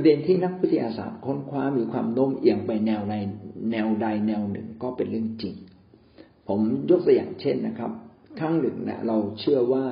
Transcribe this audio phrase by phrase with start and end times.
[0.00, 3.14] ประเด็นที่นักวิทยาศาสตร์ค้นคว้ามีความโน้มเอียงไปแนวใด
[3.72, 5.54] แนวใดแนวหนึ่งก็เป็นเรื่องจริง
[6.48, 6.60] ผม
[6.90, 7.90] ยกตัวอย่างเช่นนะครับ
[8.38, 9.86] ครั้งหนึ่งเนะเราเชื่อว่า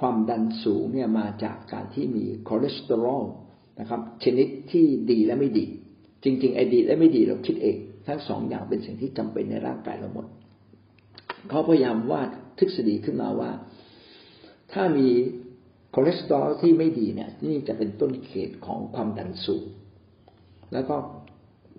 [0.00, 3.24] ความดันสูงเนี่ยมาจากการที่มีคอเลสเตอรอล
[3.80, 5.66] นะครับ ชนิดที่ดีและไม่ดี
[6.24, 7.76] จริง ๆ ไอ้ดีและไม่ดีเราคิดเอง
[8.06, 10.26] ทั้งสองอย่างเป็นสิ่งที่จำเป็นในร่างกายเราหมด
[11.48, 12.28] เขาพยายามวาด
[12.58, 13.50] ทฤษฎีขึ้นมาว่า
[14.72, 15.08] ถ้ามีค
[15.98, 19.64] อเลสเตอรอลที่ไม่ดีเนี่ยนี่จะเป็นต้นเหตุของความดันสูง
[20.72, 20.96] แล้วก็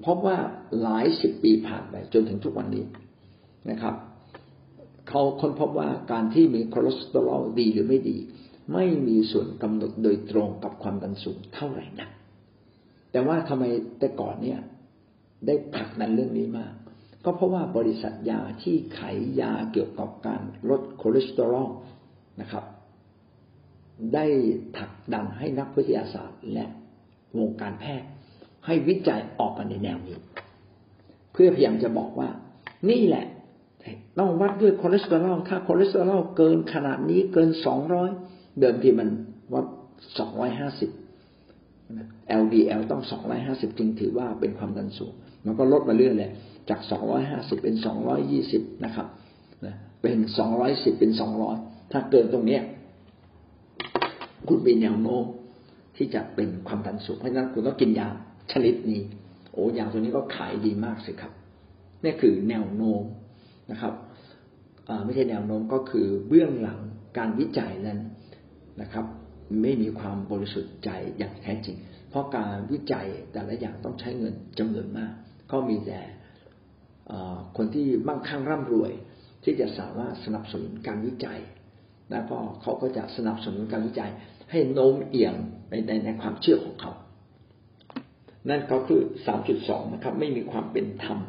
[0.05, 0.37] พบว่า
[0.81, 2.85] หลายสิบปีผ่านไปจนถึงทุกวันนี้
[3.71, 3.95] นะครับ
[5.09, 8.17] เขาค้นพบว่าการที่มีคอเลสเตอรอลดีหรือไม่ดี
[8.73, 12.09] ไม่มีส่วนกำหนดโดยตรงกับความดันสูงเท่าไหร่นัก
[13.11, 13.63] แต่ว่าทำไม
[13.99, 14.59] แต่ก่อนเนี่ย
[15.45, 16.73] ได้ผลักดันเรื่องนี้มาก
[17.25, 21.69] ก็เพราะว่าบริษัทยาที่ขายยาเกี่ยวกับการลดคอเลสเตอรอล
[22.41, 22.63] นะครับ
[24.13, 24.25] ได้
[24.75, 26.65] ผลักดันให้นักวิทยาศาสตร์ และ
[27.39, 28.07] วงการแพทย์
[28.65, 30.17] ให้วิจัยออกมาในแนวนี้
[31.33, 32.29] เพื่อพยายามจะบอกว่า
[32.89, 33.25] นี่แหละ
[34.19, 38.09] ต้องวัดด้วยคอเลสเตอรอลถ้าคอเลสเตอรอลเกินขนาดนี้เกินสองร้อย
[38.59, 39.09] เดิมทีมัน
[39.53, 39.65] วัด
[40.19, 40.89] สองร้อยห้าสิบ
[42.41, 45.13] LDL ต้องสองร้อยห้าสิบจึงถือว่าเป็นความดันสูง
[45.45, 46.31] มันก็ลดมาเรื่อยเลย
[46.69, 49.07] จากสองร้อยห้าสิบเป็นสองร้อยยี่สิบนะครับ
[50.01, 51.57] เป็นสองร้อยสิบเป็นสองร้อย
[51.91, 52.61] ถ้าเกินตรงเนี้ย
[54.47, 55.23] คุณมีแนวโน้ม
[55.97, 58.07] ที่จะเป็นความดันสูงเพราะฉะนั้นคุณต้องกินยา
[58.51, 59.01] ชนิดนี้
[59.53, 61.31] โอ้ยาตัวนี้ก็ขายดีมากสิครับ
[62.03, 63.03] นี่คือแนวโน้ม
[63.71, 63.93] นะครับ
[65.05, 66.79] ไม่ใช่แนวโน้มก็คือเบื้องหลัง
[67.17, 67.99] การวิจัยนั้น
[68.81, 69.05] นะครับ
[69.61, 71.77] ไม่มีความบริสุทธิ์ใจอย่างแท้จริง
[72.09, 75.11] เพราะการวิจัยแต่ละอย่างต้องใช้เงินจำนวนมาก
[75.51, 76.01] ก็มีแต่
[77.57, 78.91] คนที่มั่งคั่งร่ำรวย
[79.43, 81.39] ที่จะสามารถสนับสนุนการวิจัย
[82.11, 84.11] แล้วก็เขาก็จะสนับสนุนการวิจัย
[84.51, 85.33] ให้โน้มเอียง
[85.69, 86.91] ในในในความเชื่อของเขา
[88.49, 91.19] นั่นก็คือสามจุดสองนะครับ ไม่มีความเป็นธรรม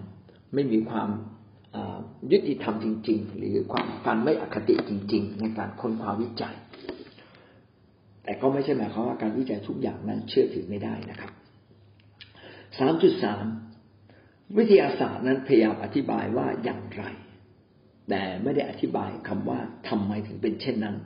[0.54, 1.08] ไม่มีความ
[2.32, 6.56] ยุติธรรมจริง ๆ หรือความการไม่อคติจริง ๆ ในการค้นคว้าวิจัย
[8.24, 11.30] แต่ก็ไม่ใช่หมายความว่าการวิจัยทุกอย่างนั้นเชื่อถือไม่ได้นะครับ
[12.78, 13.44] สามจุดสาม
[14.56, 17.04] วิทยาศาสตร์นั้นพยายามอธิบายว่าอย่างไร
[18.10, 20.96] แต่ไม่ได้อธิบายคำว่าทำไมถึงเป็นเช่นนั้น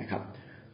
[0.00, 0.22] นะครับ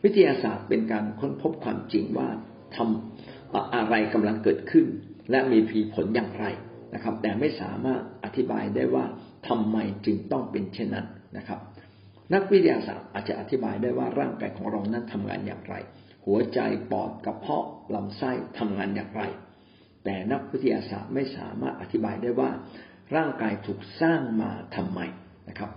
[0.03, 2.29] วิทยาศาสตร์เป็นการค้นพบความจริงว่า
[2.77, 4.87] ทำอะไรกำลังเกิดขึ้น
[5.31, 6.47] และมีผีผลอย่างไร
[6.95, 9.05] นะครับ แต่ไม่สามารถอธิบายได้ว่า
[9.49, 11.07] ทำไมจึงต้องเป็นเช่นนั้น
[11.37, 11.61] นะครับ
[12.35, 15.75] นักวิทยาศาสตร์อาจจะอธิบายได้ว่าร่างกายของเรานั้นทำงานอย่างไร
[16.27, 19.23] หัวใจปอดกระเพาะลำไส้ทำงานอย่างไร
[20.05, 22.51] แต่นักวิทยาศาสตร์ไม่สามารถอธิบายได้ว่า
[23.17, 25.01] ร่างกายถูกสร้างมาทำไม
[25.49, 25.71] นะครับ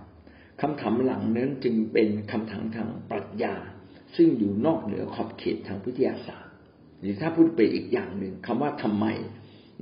[0.62, 3.56] คำถามหลังนั้นจึงเป็นคำถามทางปรัชญา
[4.16, 6.54] ซึ่งอยู่นอกเหนือขอบเขตทางวิทยาศาสตร์
[7.00, 9.06] หรือถ้าพูดไปอีกอย่างหนึ่งคำว่าทำไม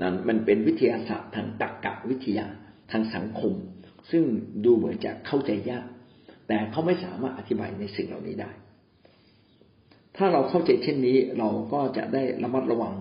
[0.01, 2.45] นั้นมันเป็นวิทยาศาสตร์ทางตรรกะวิทยา
[2.91, 3.53] ทางสังคม
[4.11, 4.23] ซึ่ง
[4.65, 5.85] ดูเหมือนจะเข้าใจยาก
[6.47, 8.51] แต่เขาไม่สามารถอธิบายในสิ่งเหล่านี้ได้
[10.17, 12.93] ถ้าเราเข้าใจเช่นนี้เราก็จะได้ระมัดระวัง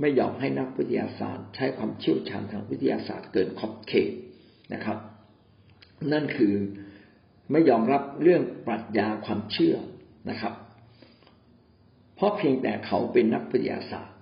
[0.00, 4.10] ไม่ยอมให้นักวิทยาศาสตร์ ใช้ความเชี่ยวชาญทางวิทยาศาสตร์เกินขอบเขต
[4.72, 4.98] นะครับ
[6.12, 6.54] นั่นคือ
[7.52, 9.74] ไม่ยอมรับเรื่องปรัชญาความเชื่อ
[10.30, 10.54] นะครับ
[12.16, 14.16] เพราะเพียงแต่เขาเป็นนักวิทยาศาสตร์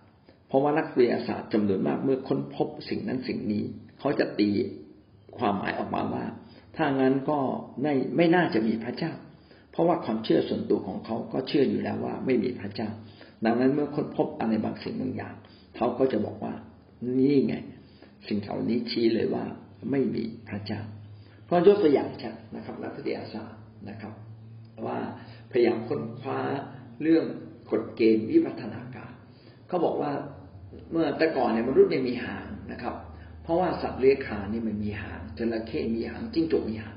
[0.48, 3.64] เพราะว่านักวิทยาศาสตร์จำนวนมากเมื่อค้นพบสิ่งนั้นสิ่งนี้
[3.98, 4.50] เขาจะตี
[5.38, 6.24] ความหมายออกมาว่า
[6.76, 7.38] ถ้างั้นก็
[7.82, 9.12] ไม่ไม่น่าจะมีพระเจ้า
[9.72, 12.88] เพราะว่าความเชื่อส่วนตัวของเขาก็เชื่ออยู่แล้วว่าไม่มีพระเจ้า
[13.44, 15.34] ดังนั้นเมื่อค้นพบอะไรบางสิ่งบางอย่าง
[15.76, 16.54] เขาก็จะบอกว่า
[17.18, 17.54] นี่ไง
[18.28, 19.44] สิ่งเหล่านี้ชี้เลยว่า
[19.90, 20.80] ไม่มีพระเจ้า
[21.52, 24.12] พราะยกตัวอย่างชัดนะครับ นักวิทยาศาสตร์นะครับ
[24.86, 24.98] ว่า
[25.52, 26.40] พยายามค้นคว้า
[27.02, 27.24] เรื่อง
[27.70, 29.12] กฎเกณฑ์วิวัฒนาการ
[29.68, 30.12] เขาบอกว่า
[30.90, 32.94] เมื่อแต่ก่อนเนี่ยมนุษย์เนี่ยมีหางนะครับ
[33.42, 36.96] เพราะว่าสัตว์เลื้อยคลานนี่มันมีหางจระเข้มีหางจิ้งจกมีหาง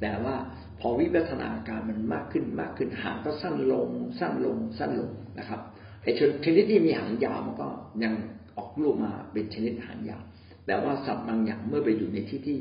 [0.00, 0.34] แต่ว่า
[0.80, 5.60] พอวิวัฒนาการมันมากขึ้นมากขึ้นหางก็สั้นลง สั้นลง สั้นลงนะครับ
[6.02, 6.10] ไอ้
[6.44, 7.68] ชนิดที่มีหางยาวมันก็
[8.04, 8.14] ยัง
[8.56, 10.22] ออกลูกมาเป็นชนิดหางยาว
[10.66, 12.58] แต่ว่าสัตว์บางอย่างเมื่อไปอยู่ในที่ที่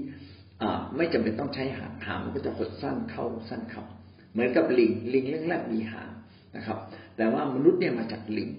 [0.98, 3.84] ไม่จำเป็นต้องใช้หางหางมันก็จะหดสั้นเข้าสั้นเข้า
[4.32, 6.10] เหมือนกับลิงลิงแรกๆมีหาง
[6.56, 6.78] นะครับ
[7.18, 8.50] แต่ว่ามนุษย์เนี่ยมาจากลิง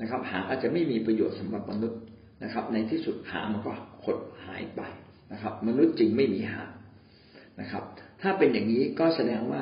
[0.00, 2.00] นะครับ หางอาจจะไม่มีประโยชน์สำหรับมนุษย์
[2.42, 3.72] นะครับ ในที่สุดหางมันก็
[4.04, 4.82] หดหายไป
[5.32, 6.70] นะครับ มนุษย์จริงไม่มีหาง
[7.60, 7.84] นะครับ
[8.22, 9.60] ถ้าเป็นอย่างนี้ก็แสดงว่า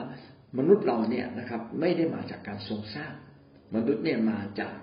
[0.59, 3.13] มนุษย์เราเนี่ยนะครับ ไม่ได้มาจากการทรงสร้าง
[3.75, 4.75] มนุษย์เนี่ยมาจาก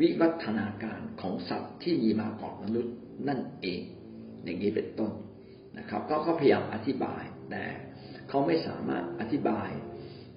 [0.00, 2.94] วิวัฒนาการของสัตว์ที่มีมาก่อนมนุษย์
[3.28, 3.80] นั่นเอง
[4.44, 5.12] อย่างนี้เป็นต้น
[5.78, 7.64] นะครับ ก็เขาพยายามอธิบาย แต่
[8.28, 9.70] เขาไม่สามารถอธิบาย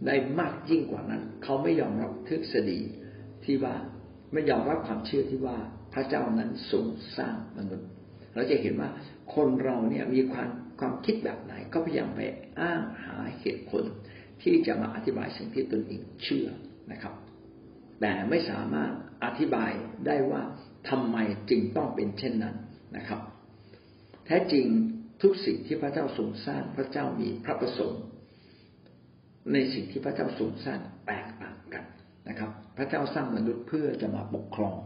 [0.06, 2.80] ได้มากยิ่งกว่านั้น เขาไม่ยอมรับทฤษฎี
[3.45, 3.75] ที่ว่า
[4.34, 5.57] ไม่ยอมรับความเชื่อที่ว่า
[5.94, 6.86] พระเจ้านั้นทรง
[7.18, 7.88] สร้างมนุษย์
[8.34, 8.89] เราจะเห็นว่า
[9.36, 10.50] คนเราเนี่ยมีความ
[10.80, 12.22] ความคิดแบบไหน ก็พยายามไป
[12.60, 13.83] อ้างหาเหตุผล
[14.42, 16.48] ที่จะมาอธิบายสิ่งที่ตนเองเชื่อ
[16.92, 17.13] นะครับ
[18.01, 18.92] แต่ไม่สามารถ
[19.25, 19.72] อธิบาย
[20.06, 20.42] ได้ว่า
[20.90, 21.18] ทำไม
[21.50, 22.56] จึงต้องเป็นเช่นนั้น
[22.98, 23.22] นะครับ
[24.25, 24.66] แท้จริง
[25.22, 28.04] ทุกสิ่งที่พระเจ้าทรงสร้างพระเจ้ามีพระประสงค์
[29.54, 31.86] ในสิ่งที่พระเจ้าทรงสร้างแตกต่างกัน
[32.30, 34.78] นะครับ พระเจ้าสร้างมนุษย์เพื่อจะมาปกครอง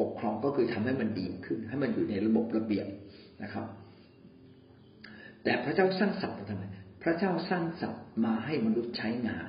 [0.00, 2.86] ปกครองก็คือทำให้มันดีขึ้น ให้มันอยู่ในระบบระเบียบ
[3.42, 3.66] นะครับ
[5.44, 6.64] แต่พระเจ้าสร้างสัตว์มาทำไม
[7.02, 9.48] พระเจ้าสร้างสัตว์มาให้มนุษย์ใช้งาน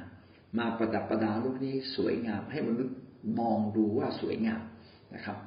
[0.59, 2.95] มาประดับประดาโลกนี้สวยงามให้มนุษย์
[3.39, 4.61] มองดูว่าสวยงาม
[5.15, 5.37] นะครับ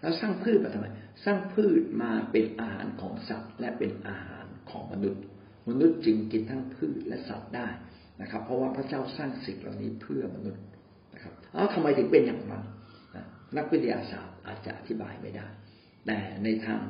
[0.00, 0.86] แล้วสร้างพืชมาทำไม
[1.24, 5.22] สร้างพืชมาเป็นอาหารของสัตว์ และเป็นอาหารของมนุษย์
[5.68, 7.68] มนุษย์จึงกินทั้งพืชและสัตว์ได้
[8.20, 10.62] นะครับ เพราะว่าพระเจ้าสร้างสิ่งเหล่านี้เพื่อมนุษย์
[11.14, 12.64] นะครับเอาทำไมถึงเป็นอย่างนั้น
[13.56, 15.46] นักวิทยาศาสตร์อาจจะอธิบายไม่ได้
[16.06, 16.82] แต่ในทาง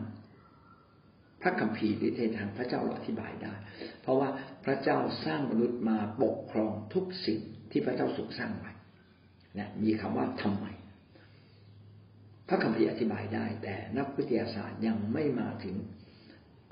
[1.42, 3.54] พระคัมภีร์หรือในทางพระเจ้าอธิบายได้
[4.02, 4.28] เพราะว่า
[4.64, 7.40] พระเจ้าสร้างมนุษย์มาปกครองทุกสิ่ง
[7.70, 8.72] ที่พระเจ้าทรงสร้างไว้
[9.58, 10.66] นะมีคำว่าทำไม
[12.52, 15.76] ระคัมภีร์อธิบายได้ แต่นักวิทยาศาสตร์ยังไม่มาถึง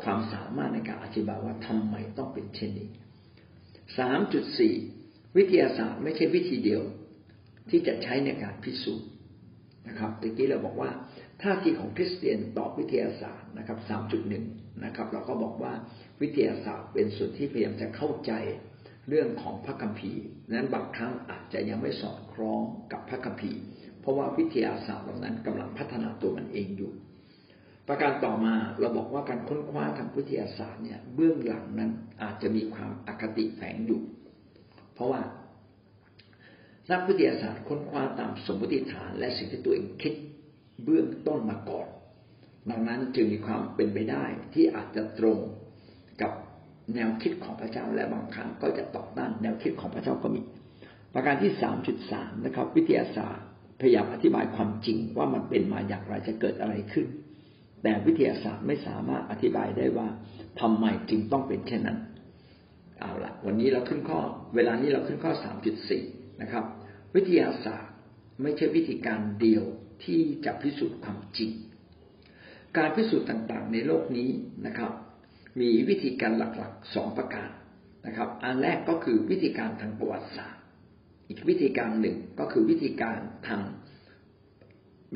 [0.02, 2.88] ความสามารถในการอธิบายว่าทำไมต้องเป็นเช่นนี้
[3.98, 4.74] สามจุดสี่
[5.36, 6.82] วิทยาศาสตร์ไม่ใช่วิธีเดียว
[7.70, 9.08] ที่จะใช้ในการพิสูจน์
[9.88, 10.90] นะครับตะกี้เราบอกว่า
[11.42, 14.44] ท่าทีของคริสเตียนต่อวิทยาศาสตร์นะครับสามจุดหนึ่ง
[14.84, 15.72] นะครับ เราก็บอกว่า
[16.20, 18.32] วิทยาศาสตร์เป็นส่วนที่พยายามจะเข้าใจ
[19.08, 20.22] เรื่องของพระคัมภีร์
[20.52, 22.62] นั้นบางครั้งอาจจะยังไม่สอดคล้อง
[22.92, 23.60] กับพระคัมภีร์
[24.00, 26.92] เพราะว่าวิทยาศาสตร์เหล่านั้นกำลังพัฒนาตัวมันเองอยู่
[27.88, 31.90] ประการต่อมาเราบอกว่าการค้นคว้าทางวิทยาศาสตร์เนี่ยเบื้องหลังนั้น
[32.22, 34.00] อาจจะมีความอคติแฝงอยู่
[34.94, 35.20] เพราะว่า
[36.90, 40.14] นักวิทยาศาสตร์ค้นคว้าตามสมมติฐาน และสิ่งที่ตัวเองคิด
[40.84, 41.88] เบื้องต้นมาก่อน
[42.70, 44.24] ดังนั้นจึงมีความเป็นไปได้
[44.54, 45.38] ที่อาจจะตรง
[46.22, 46.32] กับ
[46.94, 50.40] แนวคิดของพระเจ้าและบางครั้งก็จะต่อต้านแนวคิดของพระเจ้าก็มี
[51.14, 53.46] ประการที่สามจุดสามนะครับ วิทยาศาสตร์
[53.80, 57.06] พยายามอธิบายความจริงว่ามันเป็นมาอย่างไรจะเกิดอะไรขึ้น
[57.82, 60.08] แต่วิทยาศาสตร์ไม่สามารถอธิบายได้ว่า
[60.60, 61.98] ทำไมจึงต้องเป็นเช่นนั้น
[63.00, 64.20] เอาละวันนี้เราขึ้นข้อ
[64.54, 66.02] เวลานี้เราขึ้นข้อสามจุดสี่
[66.42, 66.64] นะครับ
[67.14, 67.92] วิทยาศาสตร์
[68.42, 69.64] ไม่ใช่วิธีการเดียว
[70.04, 71.50] ที่จะพิสูจน์ความจริง
[72.76, 74.28] การพิสูจน์ต่างๆ ในโลกนี้
[74.66, 74.92] นะครับ
[75.60, 77.48] มีวิธีการหลักๆสองประการ
[78.06, 80.59] นะครับ อันแรกก็คือวิธีการทางประวัติศาสตร์
[81.30, 83.18] อีกวิธีการหนึ่งก็คือวิธีการ
[83.48, 83.60] ทาง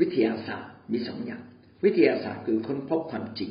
[0.00, 1.42] วิทยาศาสตร์มีสองอย่าง
[1.84, 3.50] วิทยาศาสตร์คือค้นพบความจริง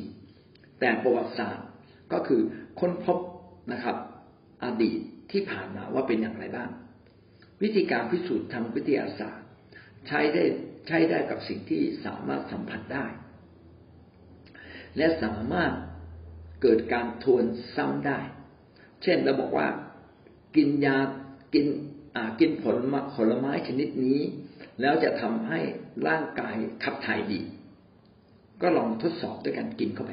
[0.80, 1.66] แต่ประวัติศาสตร์
[2.12, 2.40] ก็คือ
[2.80, 3.18] ค้นพบ
[3.72, 3.96] นะครับ
[4.64, 5.00] อดีต
[5.32, 6.70] ที่ผ่านมาว่าเป็นอย่างไรบ้าง
[7.62, 9.46] วิธีการพิสูจน์ทางวิทยาศาสตร์
[10.06, 10.44] ใช้ได้
[10.88, 13.06] ใช้ได้กับสิ่งที่สามารถสัมผัสได้
[14.96, 15.72] และสามารถ
[16.62, 17.44] เกิดการทวน
[17.76, 18.20] ซ้ำได้
[19.02, 19.68] เช่นเราบอกว่า
[20.56, 20.98] กินยา
[21.54, 21.66] กิน
[22.40, 22.76] กินผล
[23.16, 24.20] ผลไม้ชนิดนี้
[24.80, 25.60] แล้วจะทำให้
[26.08, 27.40] ร่างกายขับถ่ายดี
[28.62, 30.12] ก็ลองทดสอบด้วยการกินเข้าไป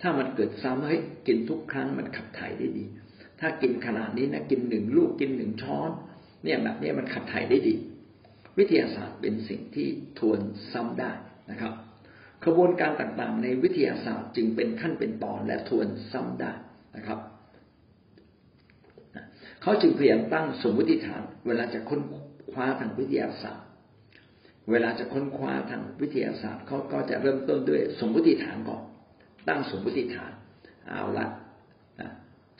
[0.00, 2.84] ถ้ามันเกิดซ้ำให้กินทุกครั้งมันขับถ่ายได้ดี
[3.40, 5.90] ถ้ากินขนาดนี้นะกินหนึ่งลูกกินหนึ่งช้อน
[6.44, 7.74] เนี่ยแบบนี้มันขับถ่ายได้ดี
[8.58, 10.40] วิทยาศาสตร์เป็นสิ่งที่ทวน
[10.72, 11.12] ซ้ำได้
[11.50, 11.72] นะครับ
[12.44, 16.52] กระบวนการต่างๆ ในวิทยาศาสตร์จึงเป็นขั้นเป็นตอนและทวนซ้ำได้
[16.96, 17.18] นะครับ
[19.62, 22.00] เขาจึงพยายามตั้งสมมติฐาน เวลาจะค้น
[22.52, 23.66] คว้าทางวิทยาศาสตร์
[24.70, 28.82] เวลาจะค้นคว้าทางวิทยาศาสตร์เขาก็จะเริ่มต้นด้วยสมมติฐานก่อน
[29.48, 30.32] ตั้งสมมติฐาน
[30.88, 31.26] เอาละ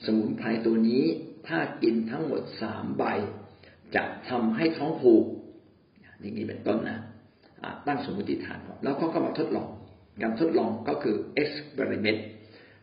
[0.04, 1.04] สมุนไพรตัวนี้
[1.48, 3.04] ถ้ากินทั้งหมดสามใบ
[3.94, 5.24] จะทำให้ท้องผูก
[6.20, 6.98] อย่างนี้เป็นต้นนะ
[7.86, 9.68] ตั้งสมมติฐานก่อนแล้วเขาก็มาทดลอง
[10.22, 12.20] การทดลองก็คือ experiment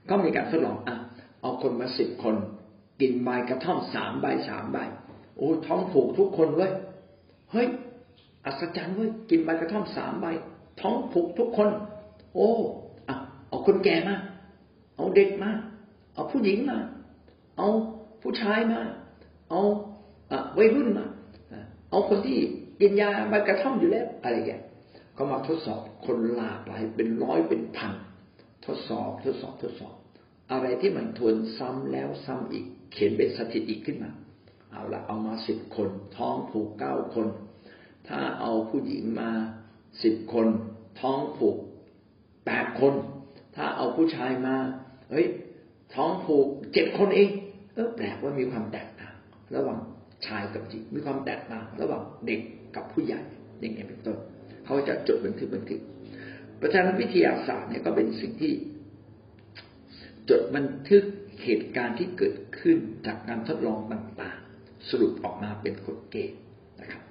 [0.10, 0.96] ก็มีการทดลองอะ
[1.42, 2.36] เอาคนมาสิบคน
[3.00, 4.78] กินใบกระท่อมสามใบสามใบ
[5.38, 6.72] โอ้ท้องผูกทุกคนเว้ย
[7.52, 7.68] เฮ้ย
[8.46, 10.26] อัศจรรย์เว้ยกินใบกระท่อมสามใบ
[10.82, 11.70] ท้องผูกทุกคน
[12.36, 12.50] โอ้
[13.08, 13.16] อะ
[13.50, 14.16] เอาคนแก่มา
[14.96, 15.52] เอาเด็กมา
[16.14, 16.78] เอาผู้หญิงมา
[17.58, 17.68] เอา
[18.22, 18.82] ผู้ชายมา
[19.50, 19.62] เอา
[20.58, 21.06] วัยรุ่นมา
[21.90, 22.38] เอาคนที่
[22.80, 24.62] กินยาใบกระท่อมอยู่แล้วอะไรอย่าง
[25.18, 27.92] ก็มาทดสอบคนหลากหลายเป็นร้อยเป็นพัน
[28.66, 29.96] ทดสอบทดสอบทดสอบ
[30.52, 34.12] อะไรที่มันทวนซ้ำแล้วซ้ำอีก เขียนเป็นสถิติขึ้นมา
[34.72, 37.28] เอาละเอามาสิบคน ท้องผูกเก้าคน
[38.08, 39.30] ถ้าเอาผู้หญิงมา
[40.04, 40.48] สิบคน
[41.02, 41.58] ท้องผูก
[42.46, 42.94] แปดคน
[43.56, 44.56] ถ้าเอาผู้ชายมา
[45.12, 45.28] เฮ้ย
[45.96, 47.30] ท้องผูกเจ็ดคนเอง
[47.74, 49.16] เออแปลกว่ามีความแตกต่าง
[49.56, 49.80] ระหว่าง
[50.26, 52.42] ชายกับหญิงมีความแตกต่างระหว่างเด็ก
[52.76, 53.22] กับผู้ใหญ่
[53.60, 54.18] อย่างเงี้ยเป็นต้น
[54.66, 55.80] เขาจะจดบันทึกบันทึก
[56.58, 58.54] เพราะฉะนั้นวิทยาศาสตร์เนี่ยก็เป็นสิ่งที่
[60.30, 61.04] จดบันทึก
[61.44, 66.40] เหตุการณ์ที่เกิดขึ้นจากการทดลองต่างๆ สรุปออกมาเป็นกฎเกณฑ์
[66.82, 67.04] นะครับ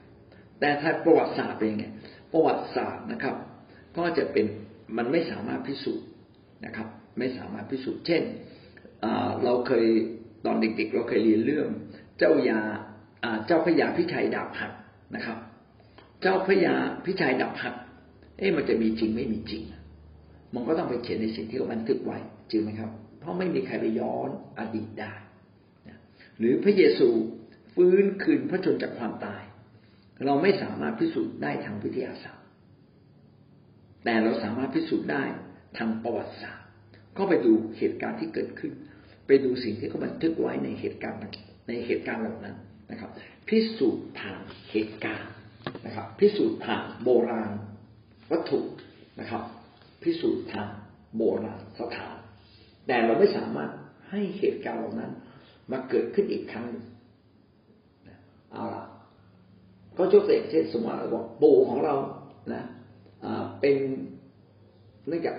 [0.61, 1.87] แต่ถ้าประวัติศาสตร์เป็นไง
[2.33, 3.37] ประวัติศาสตร์นะครับ
[3.97, 4.47] ก็จะเป็น
[4.97, 6.07] มันไม่สามารถพิสูจน์
[6.65, 6.89] นะครับ
[7.19, 8.23] ไม่สามารถพิสูจน์เช่น
[9.45, 9.87] เราเคย
[10.45, 11.69] ตอนเด็กๆ เราเคยเรียนเรื่อง
[12.19, 12.61] เจ้ายา
[13.47, 14.73] เจ้าพระยาพิชัยดาบหัก
[15.15, 15.39] นะครับ
[16.23, 16.75] เจ้าพระยา
[17.05, 17.75] พิชัยดาบหัก
[18.39, 19.63] เอ๊ะมันจะมีจริงไม่มีจริง
[20.55, 22.19] มันก็ต้องไปเขียนในสิ่งที่เขาบันทึกไว้
[22.51, 22.91] จริงไหมครับ
[23.23, 25.15] เพราะไม่มีใครไปย้อนอดีตได้
[26.39, 27.09] หรือพระเยซู
[27.75, 29.43] ฟื้นคืนพระชนจากความตาย
[30.27, 32.47] เราไม่สามารถพิสูจน์ได้ทางวิทยาศาสตร์
[34.05, 35.25] แต่เราสามารถพิสูจน์ได้
[35.79, 36.67] ทางประวัติศาสตร์
[37.19, 38.73] ก็ไปดูเหตุการณ์ที่เกิดขึ้น
[39.27, 41.19] ไปดูสิ่งที่เขาบันทึกไว้ในเหตุการณ์
[41.69, 42.57] ในเหตุการณ์เหล่านั้น
[42.91, 43.11] นะครับ
[43.49, 44.39] พิสูจน์ทาง
[44.71, 45.33] เหตุการณ์
[45.87, 47.53] นะครับ พิสูจน์ทางโบราณ
[48.31, 48.59] วัตถุ
[49.21, 49.43] นะครับ
[50.03, 50.69] พิสูจน์ทาง
[51.17, 52.17] โบราณสถาน
[52.87, 53.71] แต่เราไม่สามารถ
[54.11, 55.13] ให้เหตุการณ์เหล่านั้น
[55.71, 56.85] มาเกิดขึ้นอีกครั้งหนึ่ง
[58.53, 58.85] เอาละ
[59.99, 61.95] ก็ยกตัวอย่างเช่นสมมติเราบอกปู่ของเรา
[62.53, 62.63] นะ
[63.61, 63.77] เป็น
[65.09, 65.37] เนื่องจาก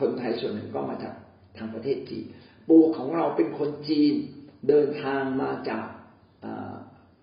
[0.00, 1.14] คนไทยส่วนหนึ่งก็มาจาก
[1.58, 2.24] ทางประเทศจีน
[2.68, 4.14] ปู่ของเราเป็นคนจีน
[4.68, 5.86] เดินทางมาจาก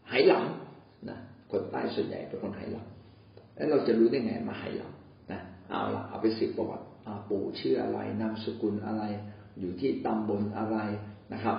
[0.10, 1.20] ไหหลำนะ
[1.52, 6.86] คนใต้ส่วนใหญ่เป็นคนไหหลำแล้วเราจะรู้ได้ไงมาไหหลำนะเอาละเอาไปสืบประวัติ
[7.30, 9.04] ปู่ชื่ออะไรนามสกุลอะไร
[9.60, 10.78] อยู่ที่ตำบลอะไร
[11.34, 11.58] นะครับ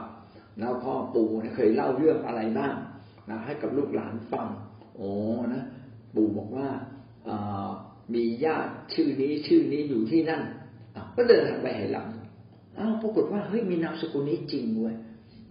[0.59, 2.75] แล้วพ่อปู่เคยเล่าเรื่องอะไรบ้าง
[3.31, 4.49] นะให้กับลูกหลานฟัง
[4.97, 5.11] โอ้
[5.55, 5.62] นะ
[6.14, 6.69] ปู่บอกว่า
[8.14, 10.43] มีญาติชื่อนี้ชื่อนี้อยู่ที่นั่น
[11.17, 14.97] ก็เดินทางไปไหหลำอ้าวปรากฏว่าเฮ้ยมีนามสกุลนี้จริงเว้ย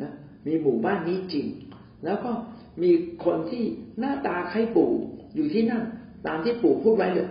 [0.02, 0.12] นะ
[0.48, 1.46] มีหมู่บ้านนี้จริง
[2.06, 2.32] แล้วก็
[2.82, 2.92] มี
[3.26, 3.64] คนที่
[4.00, 4.92] หน้าตาคล้ายปู่
[5.36, 5.84] อยู่ที่นั่น
[6.28, 7.30] ตามที่ปู่พูดไว้เลย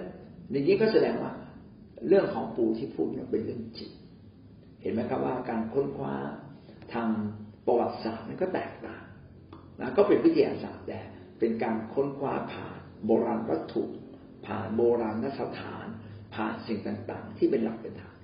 [0.50, 1.32] อย่างนี้ก็แสดงว่า
[2.08, 3.90] เรื่องของปู่ที่พูดเนี่ยเป็นเรื่องจริง
[4.80, 6.14] เห็นไหมครับว่าการค้นคว้า
[6.94, 7.08] ทาง
[7.66, 9.02] ประวัติศาสตร์มันก็แตกต่าง
[9.80, 11.00] นะก็เป็นวิทยาศาสตร์แต่
[11.38, 13.82] เป็นการค้นคว้าผ่านโบราณวัตถุ
[14.46, 15.86] ผ่านโบราณสถาน
[16.34, 18.16] ผ่านสิ่งต่างๆ ที่เป็นหลักเป็นฐาน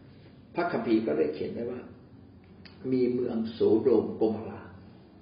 [0.54, 1.80] พระคัมภีร์ก็ได้เขียนไว้ว่า
[2.92, 4.62] มีเมืองโสโดมโกมรา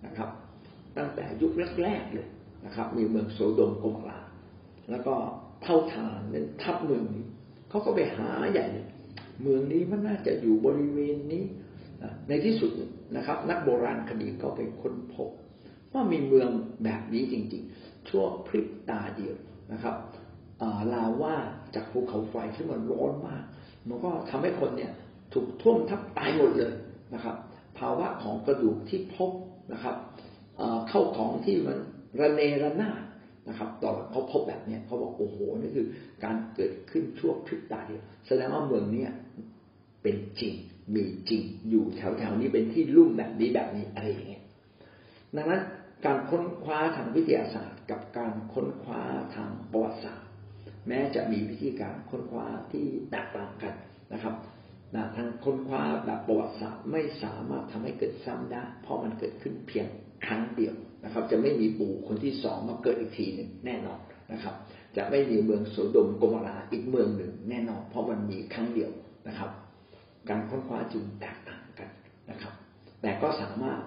[0.06, 0.30] นะครับ
[0.96, 2.28] ตั้งแต่ยุคแรกๆเลย
[2.66, 4.20] นะครับ มีเมืองโสโดมโกมรา
[4.90, 5.14] แล้วก็
[5.62, 7.24] เท่าทานเป็นทับเมืองนี้
[7.68, 8.66] เขาก็ไปหาใหญ่
[9.42, 11.44] เมืองนี้มันน่าจะอยู่บริเวณนี้
[12.28, 12.70] ในที่สุด
[13.16, 15.28] นะครับ นักโบราณคดีก็ไปค้นพบ
[15.92, 16.48] ว่ามีเมือง
[16.84, 19.34] แบบนี้จริงๆ ชั่วพริบตาเดียว
[19.72, 19.94] นะครับ
[20.92, 21.36] ลาว่า
[21.74, 23.44] จากภูเขาไฟที่มันร้อนมาก
[23.88, 24.92] มันก็ทำให้คนเนี่ย
[25.32, 26.72] ถูกท่วมทับตายหมดเลย
[27.14, 27.36] นะครับ
[27.78, 29.30] ภาวะของกระดูกที่พบ
[29.72, 29.96] นะครับ
[30.88, 31.78] เข้าของที่มัน
[32.20, 33.02] ระเนระนาด
[33.48, 35.86] นะครับตอนเขาพบแบบนี้เขาบอกโอ้โหนี่คือ
[36.24, 39.10] การเกิดขึ้นชั่วพริบตาเดียวแสดงว่าเมืองเนี้ย
[40.02, 40.54] เป็นจริง
[40.94, 44.42] มีจริงอยู่แถวๆนี้เป็นที่ลุ่มแบบนี้แบบนี้อะไรอย่างเงี้ย
[45.36, 45.62] ดังนั้น
[46.04, 49.02] การค้นคว้าทางวิทยาศาสตร์ กับการค้นคว้า
[49.34, 50.28] ทางประวัติศาสตร์
[50.88, 53.74] แม้จะมีวิธีการค้นคว้าที่แตกต่างกัน
[54.12, 54.34] นะครับ
[54.94, 59.86] นะทางค้นคว้าแบบประวัติศาสตร์ไม่สามารถทำให้เกิดซ้ำได้ เพราะมันเกิดขึ้นเพียง
[60.26, 64.00] ครั้งเดียว นะครับ จะไม่มีปู่คนที่สองมาเกิดอีกทีหนึ่งแน่นอน
[64.32, 64.54] นะครับ
[64.96, 68.92] จะไม่มีเมืองโสดมโกมราอีกเมืองหนึ่งแน่นอน เพราะมันมีครั้งเดียว
[69.28, 69.50] นะครับ
[70.28, 71.90] การค้นคว้าจึงแตกต่างกัน
[72.30, 72.52] นะครับ
[73.02, 73.80] แต่ก็สามารถ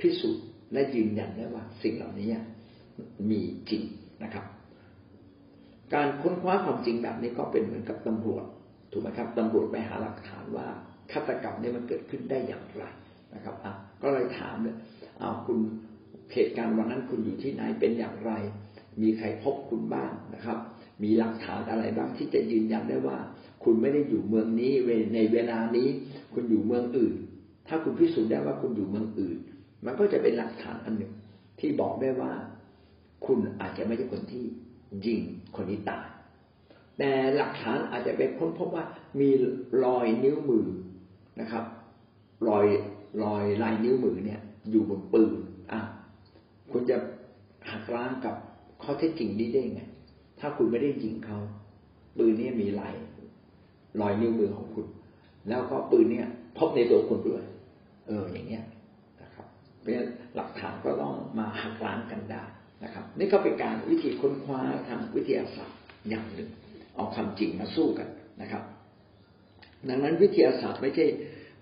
[0.00, 2.28] พิสูจน์และยืนยันได้ว่าสิ่งเหล่านี้
[3.30, 3.40] มี
[3.70, 3.82] จริง
[4.22, 4.44] นะครับ
[5.94, 8.44] การค้นคว้าความจริงแบบนี้ก็เป็นเหมือนกับตำรวจ
[8.92, 10.66] ถูกไหมครับตำรวจไปหาหลักฐานว่า
[11.12, 12.84] ฆาตกรรมนี้มันเกิดขึ้นได้อย่างไร
[13.34, 14.76] นะครับอะก็เลยถามเลย
[15.18, 15.58] เอาคุณ
[16.34, 18.32] เหตุการณ์วันนั้นคุณอยู่ที่ไหนเป็นอย่างไร
[19.02, 20.58] มีใครพบคุณบ้างนะครับ
[21.02, 23.18] มีหลักฐานอะไรบ้างที่จะยืนยันได้ว่า
[23.64, 24.72] คุณไม่ได้อยู่เมืองนี้
[25.14, 25.88] ในเวลานี้
[26.34, 27.14] คุณอยู่เมืองอื่น
[27.68, 29.38] ถ้าคุณพิสูจน์ได้ว่าคุณอยู่เมืองอื่น
[29.84, 31.12] มันก็จะเป็นหลักฐานอันหนึ่ง
[31.60, 32.32] ที่บอกได้ว่า
[33.26, 34.44] คุณอาจจะไม่ใช่คนที่
[35.06, 35.20] ยิง
[35.56, 36.06] คนนี้ตาย
[36.98, 38.84] แต่หลักฐานอาจจะไปค้นพบว่า
[39.20, 39.30] มี
[39.84, 40.66] รอยนิ้วมือ
[41.40, 41.64] นะครับ
[42.48, 42.66] รอย
[43.24, 45.38] รอยลายนิ้วมือเนี่ย อยู่บนปืน
[46.74, 46.96] คุณจะ
[47.70, 48.36] หักล้างกับ
[48.82, 49.82] ข้อเท็จจริงนี้ได้ไง
[50.40, 51.38] ถ้าคุณไม่ได้ยิงเขา
[52.18, 52.94] ปืนนี้มีลาย
[54.00, 54.86] รอยนิ้วมือของคุณ
[55.48, 56.28] แล้วก็ปืนเนี่ย
[56.58, 57.42] พบในตัวคุณด้วย
[58.06, 58.64] เออ อย่างเงี้ย
[59.82, 62.42] เพราะหลักฐานก็ต้องมาหักล้างกันได้
[62.84, 65.78] นะครับ นี่ก็เป็นการวิธีค้นคว้าทางวิทยาศาสตร์
[66.08, 66.48] อย่างหนึ่ง
[66.94, 68.08] เอาความจริงมาสู้กัน
[68.42, 68.62] นะครับ
[69.88, 71.06] ดังนั้นวิทยาศาสตร์ไม่ใช่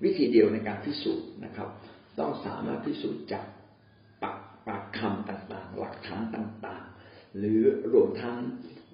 [0.05, 1.69] วิธีเดียวในการพิสูจน์นะครับ
[2.19, 3.45] ต้องสามารถพิสูจน์จาก
[4.67, 8.37] ปากคำต่างๆ หลักฐานต่างๆ หรือรวมทั้ง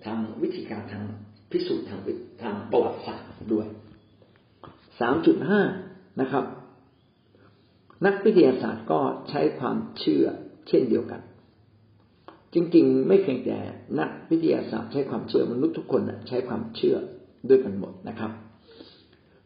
[0.05, 1.05] ทางวิธีการทาง
[1.51, 2.01] พิสูจน์ทาง
[2.43, 3.67] ทางประวัติศาสตร์ด้วย
[5.01, 5.61] สามจุดห้า
[6.21, 6.45] นะครับ
[8.07, 10.25] นักวิทยาศาสตร์ก็ใช้ความเชื่อ
[10.69, 11.21] เช่นเดียวกัน
[12.55, 13.59] จริงๆ ไม่เพียงแต่
[14.01, 16.97] นักวิทยาศาสตร์ใช้ความเชื่อมนุษย์ทุกคนใช้ความเชื่อ
[17.49, 18.31] ด้วยกันหมดนะครับ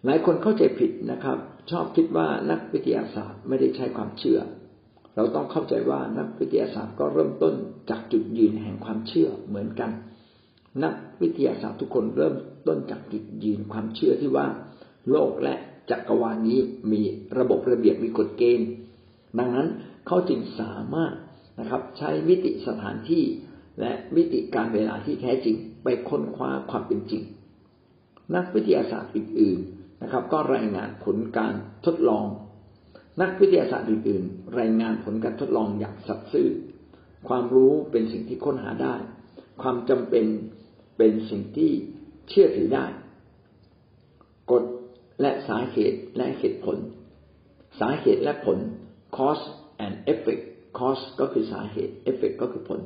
[0.05, 1.39] หลายคนเข้าใจผิดนะครับ
[1.71, 4.39] ชอบคิดว่านักวิทยาศาสตร์ไม่ได้ใช้ความเชื่อ
[5.17, 7.55] เราต้องเข้าใจว่านักวิทยาศาสตร์ก็เริ่มต้น
[7.91, 9.91] จากจุดยืนแห่งความเชื่อเหมือนกัน
[10.85, 12.35] นักวิทยาศาสตร์ทุกคนเริ่ม
[12.69, 14.47] ต้นจากจุดยืนความเชื่อที่ว่า
[15.11, 15.55] โลกและ
[15.91, 16.61] จักรวาลนี้
[16.93, 17.03] มี
[17.39, 18.69] ระบบระเบียบมีกฎเกณฑ์
[19.39, 19.69] ดังนั้น
[20.07, 21.15] เขาจึงสามารถ
[21.59, 23.25] นะครับใช้มิติสถานที่
[23.81, 27.23] และมิติการเวลาที่แท้จริงไปค้นคว้าความเป็นจริง
[28.35, 31.55] นักวิทยาศาสตร์อื่น ๆนะครับ ก็รายงานผลการ
[31.87, 32.27] ทดลอง
[33.21, 36.49] นักวิทยาศาสตร์อื่นๆ รายงานผลการทดลองอย่างสัตย์ซื่อ
[37.29, 38.95] ความรู้เป็นสิ่งที่ค้นหาได้
[39.63, 40.27] ความจำเป็น
[40.99, 41.71] เป็นสิ่งที่
[42.29, 42.87] เชื่อถือได้
[44.51, 44.65] กฎ
[45.21, 46.77] และสาเหตุและเหตุผล
[47.81, 48.59] สาเหตุและผล
[49.17, 49.47] cause
[49.85, 50.45] and effect
[50.79, 52.81] cause ก็คือสาเหตุ effect ก็คือผล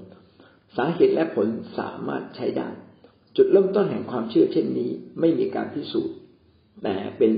[0.77, 2.69] สาเหตุและผลสามารถใช้ได้
[3.37, 4.91] จุดเริ่มต้นแห่งความเชื่อเช่นนี้
[5.21, 6.17] ไม่มีการพิสูจน์
[6.83, 7.33] แต่เป็น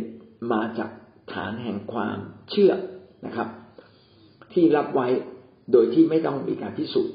[0.53, 0.91] มาจาก
[1.33, 2.19] ฐานแห่งความ
[2.53, 2.73] เชื่อ
[3.27, 3.49] นะครับ
[4.53, 5.09] ที่รับไว้
[5.73, 7.15] โดยที่ไม่ต้องมีการพิสูจน์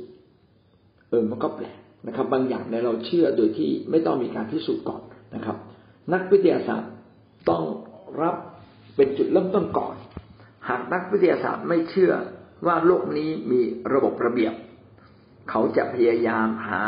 [1.10, 5.02] เออมันก็แปลกนะครับ บางอย่างในเราเชื่อโดยที่ไม่ต้องมีการพิสูจน์ก่อน
[5.36, 5.58] นะครับ
[6.14, 6.92] นักวิทยาศาสตร์
[7.50, 7.64] ต้อง
[8.22, 8.36] รับ
[8.96, 9.96] เป็นจุดเริ่มต้นก่อน
[10.70, 12.12] หากนักวิทยาศาสตร์ไม่เชื่อ
[12.68, 13.62] ว่าโลกนี้มี
[13.94, 14.54] ระบบระเบียบ
[15.50, 16.82] เขาจะพยายามหา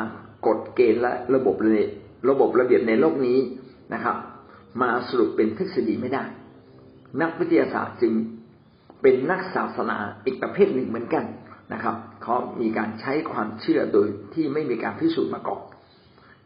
[0.48, 1.56] กฎเกณฑ์และระบบ
[2.30, 3.40] ระบบระเบียบในโลกนี้
[3.94, 4.18] นะครับ
[4.82, 6.24] มาสรุปเป็นทฤษฎีไม่ได้
[7.22, 8.14] นักวิทยาศาสตร์จึง
[9.02, 11.25] เป็นนักศาสนาอีกประเภทหนึ่งเหมือนกัน
[11.74, 15.64] นะครับเขามีการใช้ความเชื่อโดยที่ไม่มีการพิสูจน์มาก่อน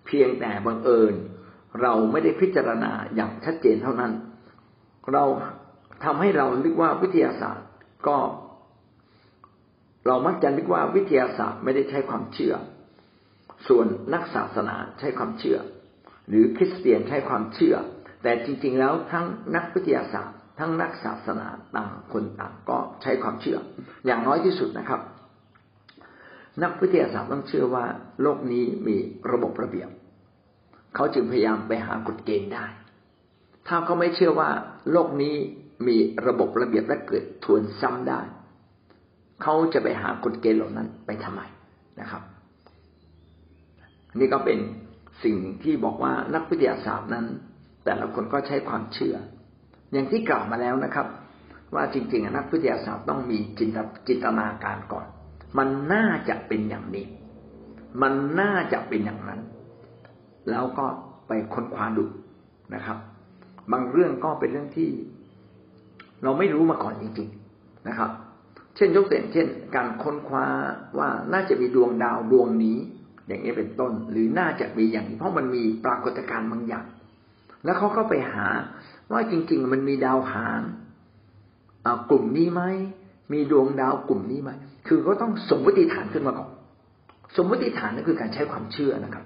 [0.06, 1.14] เพียงแต่บังเอิญ
[1.82, 4.14] เราไม่ได้พิจารณาอย่างชัดเจนเท่านั้น
[5.14, 5.24] เรา
[6.04, 7.68] ทำให้เรานึกว่าวิทยาศาสตร์
[8.08, 8.18] ก็
[10.08, 12.54] เรามักจะนึกว่าวิทยาศาสตร์ไม่ได้ใช้ความเชื่อ
[13.68, 15.58] ส่วนนักศาสนาใช้ความเชื่อ
[16.30, 17.76] หรือคริสเตียนใช้ความเชื่อ
[18.24, 23.60] แต่จริง ๆ แล้วทั้งนักวิทยาศาสตร์ ทั้งนักศาสนาต่างคนต่างก็ใช้ความเชื่อ
[24.06, 25.02] อย่างน้อยที่สุดนะครับ
[26.64, 27.86] นักวิทยาศาสตร์ต้องเชื่อว่า
[28.22, 28.98] โลกนี้มี
[29.32, 29.90] ระบบระเบียบ
[30.96, 32.66] เขาจึงพยายามไปหากฎเกณฑ์ได้
[33.68, 34.50] ถ้าเขาไม่เชื่อว่า
[34.92, 35.36] โลกนี้
[35.88, 38.22] มีระบบระเบียบและเกิดทวนซ้ำได้
[39.42, 41.42] เขาจะไปหากฎเกณฑ์เหล่านั้นไปทำไม
[42.00, 42.24] นะครับ
[44.20, 44.60] นี่ก็เป็น
[45.24, 47.26] สิ่งที่บอกว่านักวิทยาศาสตร์นั้น
[47.86, 49.16] แต่ละคนก็ใช้ความเชื่อ
[49.92, 51.08] อย่างที่กล่าวมาแล้วนะครับ
[51.76, 55.06] ว่าจริงๆนักวิทยาศาสตร์ต้องมีจินตจินตนาการก่อน
[55.58, 57.06] มันน่าจะเป็นอย่างนี้
[58.02, 59.42] มันน่าจะเป็นอย่างนั้น
[60.50, 60.86] แล้วก็
[61.28, 62.06] ไปค้นคว้าดู
[62.74, 62.98] นะครับ
[63.72, 64.90] บางเรื่องก็เป็นเรื่องที่
[66.24, 68.10] เราไม่รู้มาก่อนจริง ๆนะครับ
[68.76, 70.46] เช่นยกตัวอย่างเช่น การค้นคว้า
[70.98, 72.78] ว่าน่าจะมีดวงดาวดวงนี้
[73.28, 76.86] อย่างนี้เป็นต้น หรือน่าจะมีอย่างนี้เพราะมันมีปรากฏการณ์บางอย่าง
[77.66, 78.48] แล้วเขาก็ไปหา
[79.12, 80.62] ว่าจริง ๆ มันมีดาวหาง
[82.10, 82.62] กลุ่มนี้ไหม
[83.34, 84.52] มีดวงดาวกลุ่มนี้ไหม
[84.88, 86.50] คือก็ต้องสมมติฐานขึ้นมาก่อน
[87.38, 89.26] สมมติฐานนั่นคือการใช้ความเชื่อนะครับ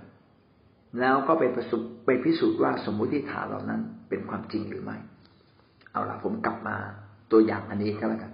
[1.00, 4.98] แล้วก็ไปประสบไปพิสูจน์ว่าสมมติฐานเหล่านั้นเป็นความจริงหรือไม่
[5.92, 6.76] เอาละผมกลับมา
[7.32, 8.32] ตัวอย่างอันนี้ก็แล้วกัน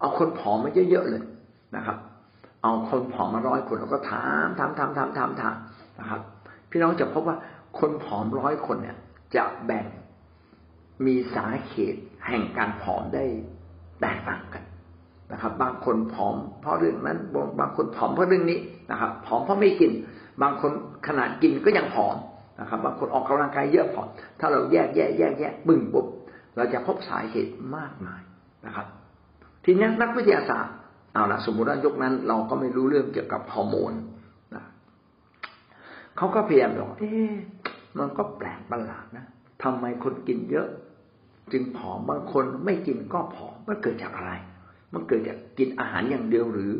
[0.00, 1.22] เอาคนผอมมาเยอะๆเลย
[1.76, 1.96] นะครับ
[2.62, 5.56] เอาคนผอมมาร้อยคนแล้วก็ถามถามถามถามถามถาม
[6.00, 6.20] นะครับ
[6.70, 7.36] พี่น้องจะพบว่า
[7.78, 8.96] คนผอมร้อยคนเนี่ย
[9.36, 9.86] จะแบ่ง
[11.06, 13.24] มีสาเหตุแห่งการผอมได้
[14.00, 14.64] แตกต่างกัน
[15.32, 17.18] นะครับ บางคนผอมเพราะเรื่องนั้น
[17.60, 18.58] บางคนผอมเพราะเรื่องนี้
[18.90, 19.92] นะครับผอมเพราะไม่กิน
[20.42, 20.72] บางคน
[21.06, 22.16] ขนาดกินก็ยังผอม
[22.60, 24.08] นะครับ บางคนออกกำลังกายเยอะผอม
[24.40, 26.06] ถ้าเราแยกแยกแยกแยกบึ้งปุ๊บ
[26.56, 28.22] เราจะพบสาเหตุมากมาย
[28.66, 28.86] นะครับ
[29.64, 30.74] ทีนี้นักวิทยาศาสตร์
[31.14, 33.92] เอาละสมมติว่ายกนั้น เราก็ไม่รู้เรื่องเกี่ยวกับฮอร์โมน
[34.54, 34.64] นะ
[36.16, 37.12] เขาก็พยายามบอกเอ๊
[37.98, 39.26] มันก็แปลกประหลาดนะ
[39.62, 40.68] ทำไมคนกินเยอะ
[41.52, 44.32] จึงผอมบางคนไม่กินก็ผอมมันเกิดจากอะไร
[44.92, 46.72] มันเกิดจากกินอาหารอย่างเดียวหรือ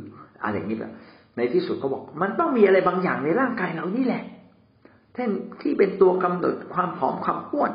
[0.42, 0.92] อะไรอย่างนี้แบบ
[1.36, 4.24] ในที่สุดเขาบอก มันต้องมีอะไรบางอย่างในร่างกายเรานี่แหละ
[5.16, 7.72] ท่นที่เป็นตัวกำหนดความผอมความอ้วน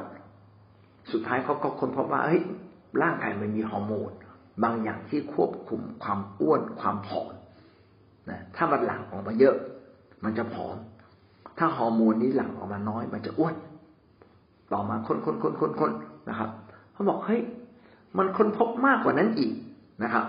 [1.12, 2.42] สุดท้ายเขาก็ค้นพบว่าเฮ้ย
[3.02, 4.12] ร่างกายมันมีฮอร์โมน
[4.64, 7.32] บางอย่างที่ควบคุมความอ้วนความผอม
[8.30, 9.56] นะถ้ามันหลั่งออกมาเยอะ
[10.24, 10.76] มันจะผอม
[11.58, 13.56] ถ้าฮอร์โมนนี้หลั่งออกมาน้อย มันจะอ้วน
[14.72, 15.92] ต่อมาคนคนคนคนคน
[16.30, 16.50] นะครับ
[16.94, 17.42] เขาบอกเฮ้ย
[18.18, 19.54] มันค้นพบมากกว่านั้นอีก
[20.04, 20.26] นะครับ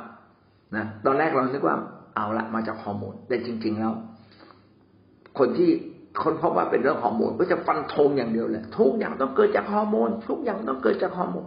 [0.74, 1.76] นะตอนแรกเราคิดว่า
[2.16, 3.92] เอาละมาจากฮอร์โมนแต่จริง ๆ แล้ว
[5.38, 5.70] คนที่
[6.22, 11.46] คนพบว่าเป็นเรื่องฮอร์โมนก็จะฟันธงอย่างเดียวเลยทุกอย่างต้องเกิดจากฮอร์โมนทุกอย่างต้องเกิดจากฮอร์โมน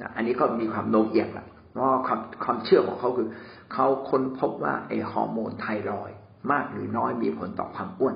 [0.00, 3.28] นะอันนี้ก็มีความโน้มเอียงละเพราะความความเชื่อของเขาคือ
[3.72, 6.10] เขาค้นพบว่าไอฮอร์โมนไทรอย
[6.50, 8.14] มากหรือน้อยมีผลต่อความอ้วน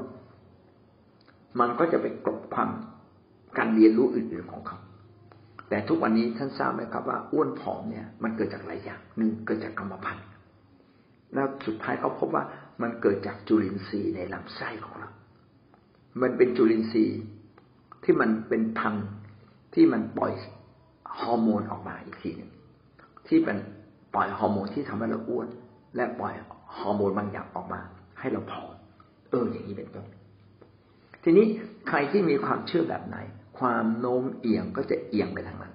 [1.61, 2.71] มันก็จะไปกลบความ
[3.59, 4.79] การเรียนรู้อื่นๆของเขา
[5.69, 10.27] แต่ทุกวันนี้ท่านทราบไหมครับว่าอ้วนผอมเนี่ย มันเกิดจากหลายอย่างหนึ่งเกิดจากกรรมพันธุ์
[11.35, 12.45] แล้วสุดท้ายเขาพบว่า
[12.83, 15.11] มันเกิดจากจุลินทรีย์ในลำไส้ของเรา
[16.23, 17.21] มันเป็นจุลินทรีย์
[18.05, 19.09] ที่มันเป็นพันธุ์
[19.75, 20.33] ที่มันปล่อย
[21.19, 22.51] ฮอร์โมนออกมาอีกทีหนึ่ง
[23.29, 23.57] ที่เป็น
[24.15, 25.49] ปล่อยฮอร์โมนที่ทำให้เราอ้วน
[25.97, 26.33] และปล่อย
[26.79, 27.81] ฮอร์โมนบางอย่างออกมา
[28.21, 28.73] ให้เราผอม
[29.31, 30.07] เอออย่างนี้เป็นต้น
[31.23, 31.47] ทีนี้
[31.89, 33.17] ใครที่มีความเชื่อแบบไหน
[33.59, 35.75] ความโน้มเอียงก็จะเอียงไปทางนั้น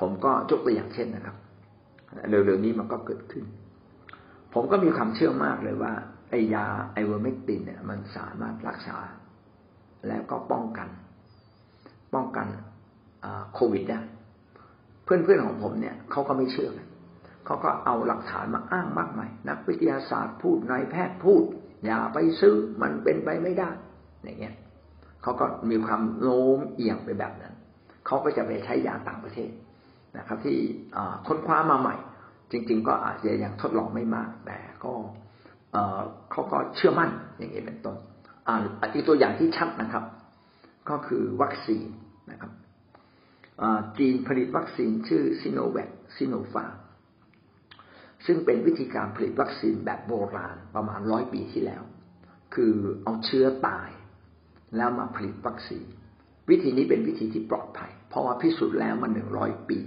[0.00, 1.36] ผมก็ยกตัวอย่างเช่นนะครับ
[2.28, 3.44] เร็วๆนี้มันก็เกิดขึ้น
[4.54, 5.92] ผมก็มีความเชื่อมากเลยว่า
[6.30, 8.98] ไอ้ยา ivermectin เนี่ย มันสามารถรักษา
[10.08, 10.88] แล้วก็ป้องกัน
[12.14, 12.46] ป้องกัน
[13.54, 14.00] โควิดได้
[15.04, 16.88] เพื่อนๆของผมเนี่ยเขาก็ไม่เชื่อกัน
[17.46, 21.42] เขาก็เอาหลักฐานมาอ้างมากมาย นักวิทยาศาสตร์พูดนายแพทย์พูด
[21.84, 23.70] อย่าไปซื้อมันเป็นไปไม่ได้
[24.22, 24.54] อย่างเงี้ย
[25.22, 27.54] เขาก็มีความโน้มเอียงไปแบบนั้น
[28.06, 29.50] เขาก็จะไปใช้ยาต่างประเทศ
[30.18, 30.58] นะครับ ที่
[31.26, 31.96] ค้นคว้ามาใหม่
[32.52, 34.92] จริง ๆ ก็อาจจะยังทดลองไม่มาก แต่ก็
[36.30, 37.96] เขาก็เชื่อมั่นอย่างนี้เป็นต้น
[38.92, 40.04] อีกตัวอย่างที่ชัดนะครับ
[40.88, 41.86] ก็คือวัคซีน
[42.30, 42.52] นะครับ
[43.98, 46.66] จีนผลิตวัคซีนชื่อซิโนแวคซิโนฟา
[48.26, 51.82] ซึ่งเป็นวิธีการผลิตวัคซีนแบบโบราณประมาณร้อยปีที่แล้ว
[52.54, 53.88] คือเอาเชื้อตาย
[54.76, 55.86] แล้วมาผลิตวัคซีน
[56.50, 59.78] วิธีนี้เป็นวิธีที่ปลอดภัย เพราะว่าพิสูจน์แล้วมาหนึ่งร้อยปี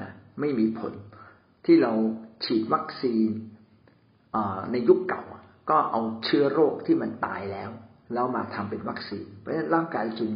[0.00, 0.92] นะไม่มีผล
[1.66, 1.92] ที่เรา
[2.44, 3.28] ฉีดวัคซีน
[4.72, 5.22] ในยุคเก่า
[5.70, 7.70] ก็เอาเชื้อโรคที่มันตายแล้ว
[8.12, 10.30] แล้วมาทำเป็นวัคซีน เพราะฉะนั้นร่างกายจึง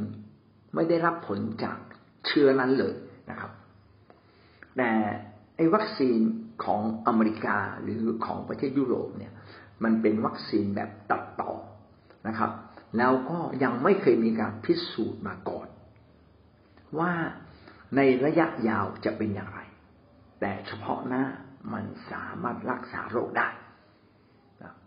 [0.74, 1.78] ไม่ได้รับผลจาก
[2.26, 2.94] เชื้อนั้นเลย
[3.30, 3.50] นะครับ
[4.76, 4.90] แต่
[5.56, 6.18] ไอ้วัคซีน
[6.64, 9.32] ของอเมริกาหรือของประเทศยุโรปเนี่ย
[9.84, 11.52] มันเป็นวัคซีนแบบตัดต่อ
[12.28, 12.50] นะครับ
[12.98, 15.68] แล้วก็ยังไม่เคยมีการพิสูจน์มาก่อน
[16.98, 17.12] ว่า
[17.96, 19.60] ในระยะยาวจะเป็นอย่างไร
[20.40, 21.24] แต่เฉพาะหน้า
[21.72, 23.48] มันสามารถรักษาโรคได้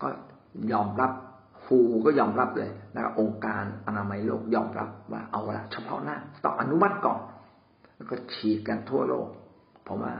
[0.01, 0.07] ก็
[0.73, 1.11] ยอมรับ
[1.65, 7.21] ฟูก็ยอมรับเลยนะครับองค์การอนามัยโลกยอมรับว่าเอาละเฉพาะหน้าต้องอนุมัติก่อน
[7.95, 9.27] แล้วก็ฉีดกันทั่วโลก
[9.87, 10.13] ผมว่า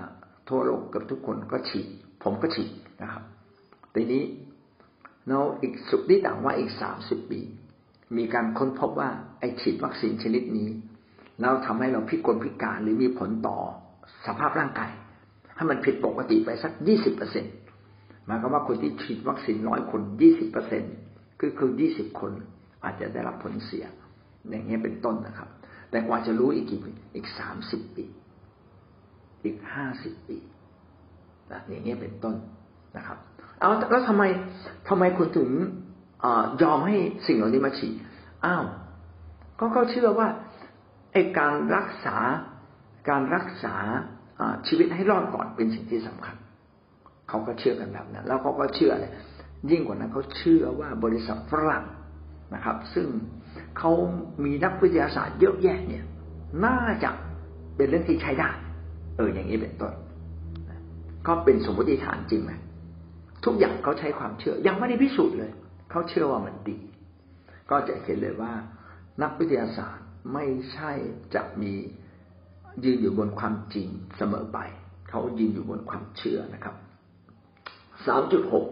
[0.50, 1.88] ทั่วโลกกับทุกคนก็ฉีด
[2.24, 2.72] ผมก็ฉีด
[3.02, 3.24] นะครับ
[3.96, 4.24] ทีนี้
[5.28, 7.42] เราอีกสุดที่ต่างว่าอีกสามสิบปี
[8.18, 10.70] มีการค้นพบว่าไอฉีดวัคซีนชนิดนี้
[11.42, 13.58] แล้วทำให้เราพิกลพิการหรือมีผลต่อ
[14.28, 14.92] สภาพร่างกาย
[15.58, 17.50] ถ้มันผิดปกติไปสักยี่สิบเปอร์เซ็นต
[18.26, 20.84] หมายความว่าคนที่ฉีดวัคซีนร้อยคนยี่สิบเปอร์เซ็น
[21.40, 22.32] คือคือยี่สิบคน
[22.84, 23.86] อาจจะได้รับผลเสีย
[24.50, 25.50] อย่างเงี้ยเป็นต้นนะครับ
[25.92, 28.06] แต่กว่าจะรู้อีกกี่ปีอีกสามสิบปี
[29.44, 30.38] อีกห้าสิบปี
[31.52, 32.36] นะอย่างเงี้ยเป็นต้น
[32.98, 33.18] นะครับ
[33.60, 34.24] เอาแล้วทำไม
[34.90, 35.50] ทำไมคุณถึง
[36.26, 36.28] อ
[36.62, 37.94] ยอมให้สิ่งเหล่านี้มาฉีด
[38.46, 38.64] อ้าว
[39.60, 40.28] ก็เขาเชื่อว่า
[41.14, 42.18] ไอ้การรักษา
[43.10, 43.76] การรักษา
[44.68, 46.36] ชีวิตให้รอดก่อนเป็นสิ่งที่สำคัญ
[47.30, 49.12] เขาก็เชื่อกันแบบนั้นแล้วเขาก็เชื่อเลย
[49.72, 51.86] ยิ่งกว่านั้นเขาเชื่อว่าบริษัทฝรั่ง
[52.56, 53.08] นะครับ ซึ่ง
[53.78, 53.92] เขา
[54.44, 56.04] มีนักวิทยาศาสตร์เยอะแยะเนี่ย
[56.66, 57.12] น่าจะ
[57.76, 58.50] เป็นเรื่องที่ใช้ได้
[59.18, 59.94] เอออย่างนี้เป็นต้น
[61.28, 62.52] ก็เป็นสมมติฐานจริงไหม
[63.46, 65.52] ทุกอย่างเขาใช้ความเชื่อ ยังไม่ได้พิสูจน์เลย
[65.90, 66.78] เขาเชื่อว่ามันดี
[67.70, 68.54] ก็จะเห็นเลยว่า
[69.22, 70.92] นักวิทยาศาสตร์ไม่ใช่
[71.36, 71.74] จะมี
[72.84, 74.60] ยืนอยู่บนความจริงเสมอไป
[75.10, 76.76] เขายืนอยู่บนความเชื่อนะครับ
[78.08, 78.66] สามจุดหก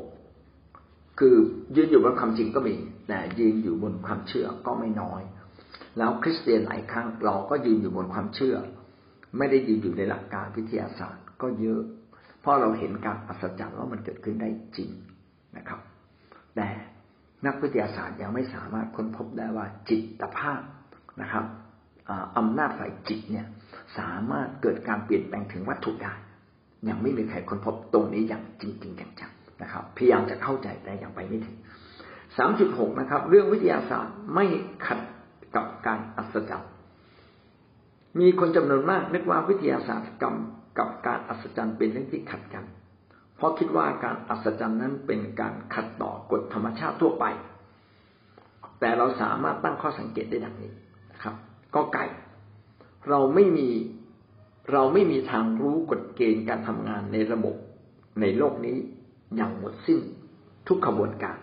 [1.20, 1.36] คือ
[1.76, 2.76] ยืนอยู่บนความจริงก็มี
[3.08, 5.22] แต่ยืนอยู่บนความเชื่อก็ไม่น้อย
[5.98, 8.56] แล้วคริสเตียนหลายครั้งเราก็ยืนอยู่บนความเชื่อ
[9.38, 11.82] ไม่ได้ยืนอยู่ในหลักการวิทยาศาสตร์ก็เยอะ
[12.42, 14.90] เพราะเราเห็นการอัศจรรย์ว่ามันเกิดขึ้นได้จริง
[15.58, 15.80] นะครับ
[16.56, 16.68] แต่
[17.46, 20.62] นักวิทยาศาสตร์ยังไม่สามารถค้นพบได้ว่าจิตภาพ
[21.22, 21.46] นะครับ
[22.38, 23.48] อำนาจฝ่ายจิตเนี่ย
[23.98, 26.14] สามารถเกิดการเปลี่ยนแปลงถึงวัตถุได้
[26.90, 31.58] ยังไม่มีใครค้นพบตรงนี้อย่างจริงๆจังๆนะครับ พยายามจะเข้าใจแต่ยังไปไม่ถึง
[32.38, 34.46] สามจุดหกนะครับ เรื่องวิทยาศาสตร์ไม่
[34.86, 35.00] ขัด
[35.56, 36.72] กับการอัศจรรย์
[38.20, 40.36] มีคนจำนวนมากนึกว่าวิทยาศาสตร์กรรม
[40.78, 42.64] กับการอัศจรรย์เป็นเรื่องที่ขัดกัน
[43.36, 47.26] เพราะคิดว่าการอัศจรรย์นั้นเป็นการขัดต่อกฎธรรมชาติทั่วไป
[48.80, 50.72] แต่เราสามารถตั้งข้อสังเกตได้ดังนี้
[51.12, 51.36] นะครับ
[51.76, 52.06] ก็ไก่
[53.10, 53.70] เราไม่มี
[54.72, 57.56] เราไม่มีทางรู้กฎเกณฑ์การทำงานในระบบ
[58.22, 58.78] ในโลกนี้
[59.36, 60.00] อย่างหมดสิ้น
[60.68, 61.38] ทุกขบวนการ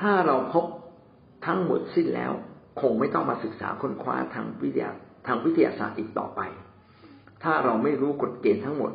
[0.00, 0.64] ถ้าเราพบ
[1.46, 2.32] ทั้งหมดสิ้นแล้ว
[2.80, 4.90] คงไม่ต้องมาศึกษาค้นคว้าทางวิทยา
[5.26, 6.40] ทางวิทยาศาสตร์อีกต่อไป
[7.42, 8.92] ถ้าเราไม่รู้กฎเกณฑ์ทั้งหมด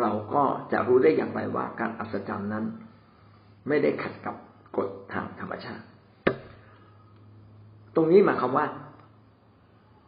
[0.00, 2.64] เราก็จะรู้ได้อย่างไรว่าการอัศจรรย์นั้น
[3.68, 4.36] ไม่ได้ขัดกับ
[4.76, 5.84] กฎทางธรรมชาติ
[7.94, 8.66] ตรงนี้หมายความว่า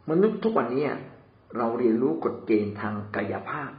[0.09, 0.87] มนุษย์ทุกวันนี้
[1.57, 3.71] เราเรียนรู้กฎเกณฑ์ทางกายภาพ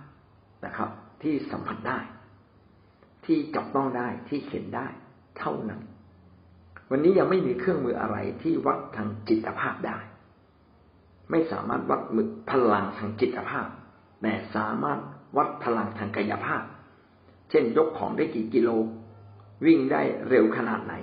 [0.65, 0.91] นะครับ
[1.23, 1.99] ที่สัมผัสได้
[3.25, 4.87] ที่จับต้องได้ที่เห็นได้
[5.39, 5.81] เท่านั้น
[6.91, 9.99] วันนี้ยังไม่มีเครื่องมืออะไรที่วัดทางจิตภาพได้
[11.31, 13.67] ไม่สามารถวัดมือพลังทางจิตภาพ
[14.23, 15.01] แต่สามารถ
[15.37, 16.63] วัดพลังทางกายภาพ
[17.51, 18.71] เช่นยกของได้กี่กิโล
[19.67, 20.95] วิ่งได้เร็วขนาดไหน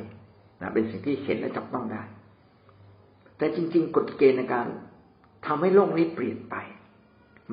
[0.62, 2.04] นะเป็นสิ่งที่เห็นและจับต้องได้
[3.38, 4.68] แต่จริง ๆ กฎเกณฑ์ในการ
[5.46, 6.56] ทำให้โลกนี้เปลี่ยนไป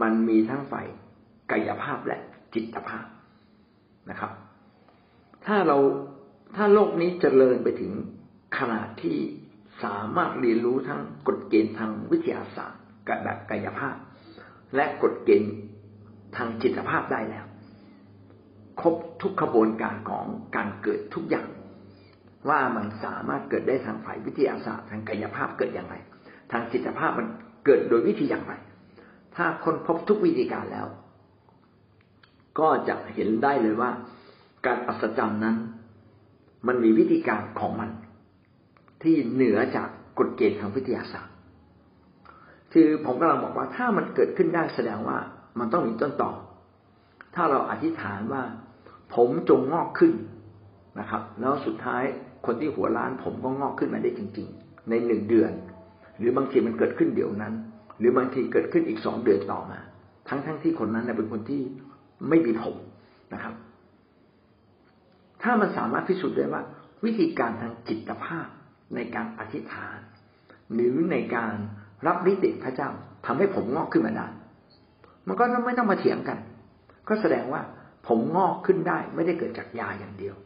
[0.03, 0.87] มันมีทั้งฝ่าย
[1.51, 2.19] กายภาพและ
[2.55, 3.07] จิตภาพ
[4.11, 4.33] นะครับ
[5.47, 5.79] ถ้าเรา
[6.57, 7.93] ถ้าโลกนี้จเจริญไปถึง
[8.59, 9.17] ขนาดที่
[9.85, 13.97] สามารถเรียนรู้ทั้งกฎเกณฑ์ทางวิทยาศาสตร์กับแบบกายภาพ
[14.77, 15.55] และกฎเกณฑ์
[16.37, 17.47] ทางจิตภาพได้แล้ว
[18.81, 21.49] ครบทุกขบวนการของการเกิดทุกอย่าง
[22.49, 25.95] ว่ามันสามารถเกิดได้ทางฝ่ายวิทยาศาสตร์ ทางกายภาพเกิดอย่างไร
[26.53, 27.27] ทางจิตภาพมัน
[27.65, 28.55] เกิดโดยวิธีอย่างไร
[29.37, 30.87] ถ้าคนพบทุกวิธีการแล้ว
[32.59, 33.91] ก็จะเห็นได้เลยว่า
[34.67, 35.57] การอัศจรรย์นั้น
[36.67, 37.91] มันมีวิธีการของมัน
[39.03, 41.35] ที่เหนือจากกฎเกณฑ์ทางวิทยาศาสตร์
[42.73, 45.19] คือผมกำลังบอกว่าถ้ามันเกิดขึ้นได้แสดงว่า
[45.59, 46.33] มันต้องมีต้นต่อ
[47.35, 48.43] ถ้าเราอธิษฐานว่า
[49.15, 50.13] ผมจงงอกขึ้น
[51.01, 52.03] นะครับ แล้วสุดท้าย
[52.47, 55.53] คนที่หัวล้านผมก็งอกขึ้นมาได้จริง ๆ ในหนึ่งเดือน
[56.19, 57.55] หรือบางทีมันเกิดขึ้นเดี๋ยวนั้น
[57.99, 59.79] หรือบางทีเกิดขึ้นอีกสองเดือนต่อมา
[60.29, 61.63] ทั้งๆทที่คนนั้นเป็นคนที่
[62.29, 62.77] ไม่มีผม
[63.35, 63.55] นะครับ
[65.43, 66.63] ถ้ามันสามารถพิสูจน์ได้ว่า
[67.05, 68.47] วิธีการทางจิตภาพ
[68.95, 69.99] ในการอธิษฐาน
[70.73, 71.55] หรือในการ
[72.07, 72.91] รับนิติพระเจ้า
[73.27, 74.29] ทำให้ผมงอกขึ้นมาได้
[75.29, 76.39] มันก็ไม่ต้องมาเถียงกัน
[77.09, 77.63] ก็แสดงว่า
[78.07, 80.37] ผมงอกขึ้นได้ ไม่ได้เกิดจากยาอย่างเดียว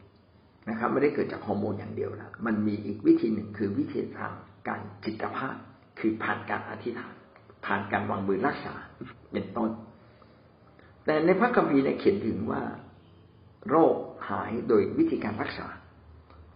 [0.69, 4.33] นะครับ ไม่ได้เกิดจากฮอร์โมนอย่างเดียวนะมันมีอีกวิธีหนึ่งคือวิธีทาง
[4.67, 5.55] การจิตภาพ
[5.99, 7.13] คือผ่านการอธิษฐาน
[7.65, 8.73] ผ่านการวางมือรักษา
[9.31, 9.69] เป็นต้น
[11.05, 12.61] แต่ในพระคัมภีร์เนี่ยเขียนถึงว่า
[13.69, 13.95] โรค
[14.29, 15.67] หายโดยวิธีการรักษา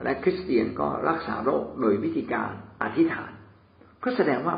[0.03, 2.51] และคริสเตียนก็รักษาโรคโดยวิธีการ
[2.83, 3.31] อธิษฐาน
[4.03, 4.55] ก็แสดงว่า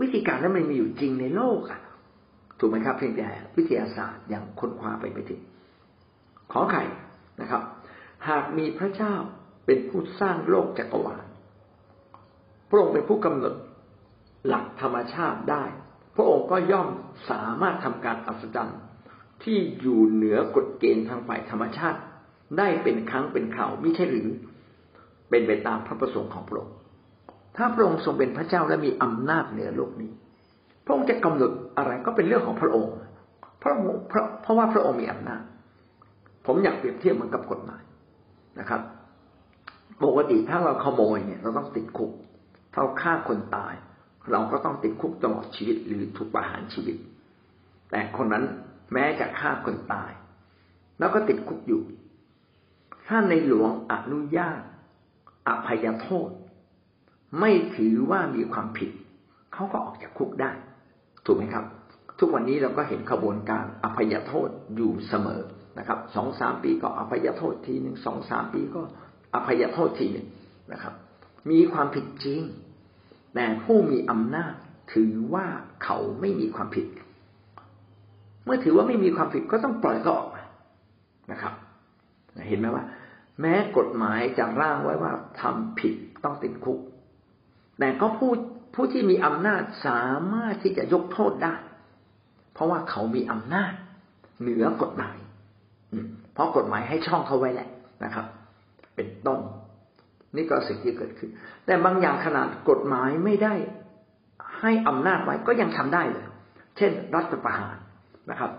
[0.00, 1.80] วิธีการนั้นมันมีอยู่จริงในโลกอะ
[2.58, 5.40] ถูกไหมครับเพียงแต่วิทยาศาสตร์ยังค้นคว้าไปไม่ถึง
[6.52, 6.84] ขอไข่
[7.40, 7.62] นะครับ
[8.28, 9.14] หากมีพระเจ้า
[9.66, 11.24] เป็นผู้สร้างโลกจักรวาล
[12.68, 13.54] พระองค์เป็นผู้กำหนด
[14.48, 15.64] หลักธรรมชาติได้
[16.16, 16.88] พระองค์ก็ย่อม
[17.30, 18.78] สามารถทำการอัศจรรย์
[19.44, 21.98] ที่อยู่เหนือกฎเกณฑ์ทางฝ่ายธรรมชาติ
[22.58, 24.28] ได้เป็นครั้งเป็นคราวไม่ใช่หรือ
[25.30, 26.74] เป็นไปตามพระประสงค์ของพระองค์
[27.56, 30.10] ถ้าพระองค์ทรงเป็นพระเจ้าและมีอำนาจเหนือโลกนี้
[30.86, 32.94] พระองค์จะกำหนดอะไรก็เป็นเรื่องของพระองค์
[33.58, 33.74] เพราะ
[34.08, 35.42] เพราะเพราะว่าพระองค์มีอำนาจ
[36.46, 37.82] ผมอยากเปรียบเทียบเหมือนกับกฎหมาย
[38.58, 38.80] นะครับ
[40.04, 42.10] ปกติถ้าเราขโมยเนี่ย เราต้องติดคุก
[42.74, 43.74] ถ้าฆ่าคนตาย
[44.32, 46.96] เราก็ต้องติดคุกตลอดชีวิตหรือถูกประหารชีวิต
[47.90, 48.44] แต่คนนั้น
[48.92, 50.12] แม้จะฆ่าคนตาย
[50.98, 51.82] แล้วก็ติดคุกอยู่
[53.08, 54.60] ถ้าในหลวงอนุญาต
[55.48, 56.30] อภัยโทษ
[57.40, 58.90] ไม่ถือว่ามีความผิด
[59.52, 60.52] เขาก็ออกจากคุกได้
[61.26, 61.64] ถูกไหมครับ
[62.18, 65.42] ทุกวันนี้เราก็เห็นขบวนการอภัยโทษอยู่เสมอ
[65.78, 68.80] นะครับสองสามปีก็อภัยโทษทีหนึ่งสองสามปีก็
[69.34, 70.26] อภัยโทษทีหนึ่ง
[70.72, 70.94] นะครับ
[71.50, 72.40] มีความผิดจริง
[73.34, 74.52] แต่ผู้มีอำนาจ
[74.94, 75.46] ถือว่า
[75.84, 76.86] เขาไม่มีความผิด
[78.44, 80.42] เมื่อถือว่าไม่มีความผิดก็ต้องปล่อยก็ออกมา
[81.32, 81.54] นะครับ
[82.48, 82.84] เห็นไหมว่า
[83.40, 86.78] แม้กฎหมายจะร่างไว้ว่าทำผิดต้องติดคุก
[87.78, 88.32] แต่ก็ผู้
[88.76, 91.54] ผู้ที่มีอำนาจสามารถที่จะยกโทษได้
[92.54, 93.72] เพราะว่าเขามีอำนาจ
[94.40, 95.16] เหนือกฎหมาย
[96.34, 97.68] เพราะกฎหมายให้ช่องเขาไว้แหละ
[98.04, 98.26] นะครับ
[98.96, 99.40] เป็นต้น
[100.36, 101.30] นี่ก็สิ่งที่เกิดขึ้น
[101.66, 103.54] แต่บางอย่างขนาดกฎหมายไม่ได้
[104.60, 106.26] ให้อำนาจไว้ก็ยังทำได้เลย
[106.76, 107.76] เช่น รัฐประหาร
[108.30, 108.50] นะครับ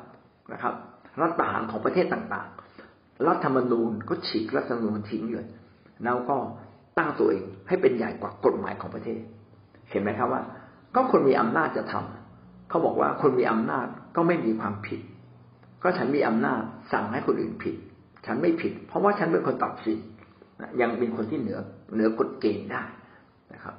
[0.53, 0.73] นะครับ
[1.21, 5.47] รัฐประหารของประเทศต่างๆ รัฐธรรมนูญก็ฉีกรัฐธรรมนูญทิ้งเลย
[6.03, 6.37] แล้วก็
[6.97, 9.21] ตั้งตัวเองให้เป็นใหญ่กว่ากฎหมายของประเทศ
[9.89, 10.41] เห็นไหมครับว่า
[10.95, 14.99] ก็คนมีอำนาจจะทำเขาบอกว่าคนมีอำนาจก็ไม่มีความผิด
[15.83, 16.61] ก็ฉันมีอำนาจ
[16.93, 17.75] สั่งให้คนอื่นผิด
[18.25, 19.97] ฉันไม่ผิด เพราะว่าฉันเป็นคนตัดสิน
[20.81, 21.59] ยังเป็นคนที่เหนือ
[21.93, 22.83] เหนือกฎเกณฑ์ได้
[23.53, 23.75] นะครับ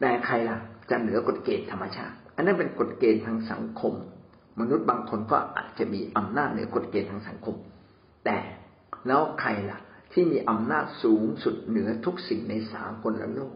[0.00, 0.58] แต่ใครล่ะ
[0.90, 3.94] จะเหนือกฎเกณฑ์ธรรมชาติ อันนั้นเป็นกฎเกณฑ์ทางสังคม
[4.60, 7.56] มนุษย์บางคนก็อาจจะมีอำนาจเหนือกฎเกณฑ์ทางสังคม
[8.24, 8.38] แต่
[9.06, 9.80] แล้วใครล่ะ
[10.12, 13.54] ที่มีอำนาจสูงสุดเหนือทุกสิ่งในสากลโลก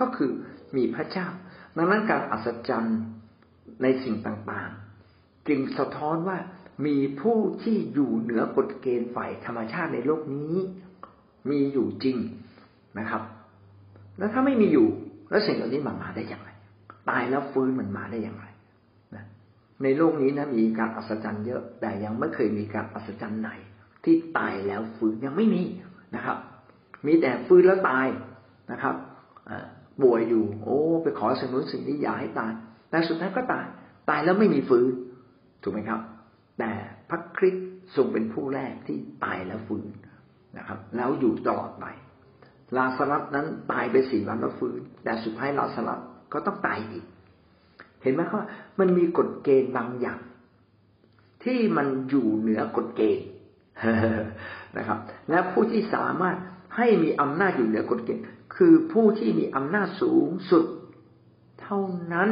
[0.00, 0.30] ก็คือ
[0.76, 1.26] มีพระเจ้า
[1.76, 3.00] ดังนั้นการอัศจรรย์
[3.82, 6.38] ในสิ่งต่างๆ จึงสะท้อนว่า
[6.86, 10.56] มีผู้ที่อยู่เหนือกฎเกณฑ์ฝ่ายธรรมชาติในโลกนี้
[11.50, 12.16] มีอยู่จริง
[12.98, 13.22] นะครับ
[14.18, 14.88] แล้วถ้าไม่มีอยู่
[15.30, 16.50] แล้วสิ่งเหล่านี้มันมาได้อย่างไร
[17.10, 18.46] ตายแล้วฟื้นมันมาได้อย่างไร
[19.14, 19.24] นะ
[19.82, 23.50] ในโลกนี้นะมีการอัศจรรย์เยอะ แต่ยังไม่เคยมีการอัศจรรย์ไหน
[24.04, 25.62] ที่ตายแล้วฟื้นยังไม่มี
[26.14, 26.38] นะครับ
[27.06, 28.06] มีแต่ฟื้นแล้วตาย
[28.72, 28.94] นะครับ
[30.02, 32.52] ป่วยอยู่ โอ้ ไปขอสิ่งนู้นสิ่งนี้อย่าให้ตาย
[32.90, 33.66] แต่สุดท้ายก็ตาย
[34.10, 34.86] ตายแล้วไม่มีฟื้น
[35.62, 36.00] ถูกไหมครับ
[36.58, 36.70] แต่
[37.10, 39.86] พระคริสต์ทรงเป็นผู้แรกที่ตายแล้วฟื้น
[40.58, 41.86] นะครับ แล้วอยู่ตลอดไป
[42.76, 46.00] ลาสลัสนั้นตายไปสี่วันแล้วฟื้น แต่สุดท้ายลาสลัส
[46.32, 47.04] ก็ต้องตายอีก
[48.02, 48.42] เห็นไหมครับ
[48.78, 50.20] มันมีกฎเกณฑ์บางอย่าง
[51.44, 53.26] ที่มันอยู่เหนือกฎเกณฑ์
[54.78, 54.98] นะครับ
[55.30, 56.36] และผู้ที่สามารถ
[56.76, 58.24] ให้มีอำนาจอยู่เหนือกฎเกณฑ์
[58.62, 60.64] คือผู้ที่มีอำนาจสูงสุด
[61.62, 61.80] เท่า
[62.12, 62.28] นั้น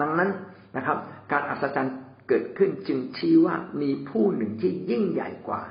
[0.00, 0.30] ดังนั้น
[0.76, 0.98] นะครับ
[1.32, 1.96] การอัศจรรย์
[2.28, 5.62] เกิดขึ้นจึงชี้ว่ามีผู้หนึ่งที่ยิ่งใหญ่กว่า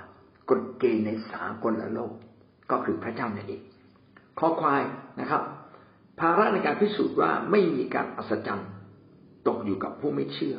[0.49, 2.13] กฎเกณฑ์ในสากลโลก
[2.71, 3.63] ก็คือพระเจ้านั่นเอง
[4.39, 4.83] ข้อควาย
[5.19, 5.41] นะครับ
[6.19, 8.69] ภาระในการพิสูจน์ว่าไม่มีการอัศจรรย์
[9.47, 10.55] ตกอยู่กับผู้ไม่เชื่อ